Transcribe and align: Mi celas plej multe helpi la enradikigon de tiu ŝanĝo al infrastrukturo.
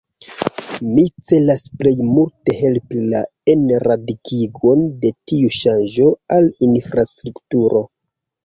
Mi 0.93 1.03
celas 1.27 1.65
plej 1.81 1.91
multe 2.13 2.55
helpi 2.61 3.03
la 3.11 3.21
enradikigon 3.53 4.83
de 5.05 5.13
tiu 5.33 5.55
ŝanĝo 5.59 6.11
al 6.39 6.51
infrastrukturo. 6.71 7.85